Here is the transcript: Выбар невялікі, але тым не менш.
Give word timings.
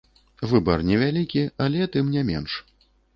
Выбар 0.53 0.79
невялікі, 0.91 1.43
але 1.65 1.85
тым 1.97 2.09
не 2.15 2.23
менш. 2.31 2.57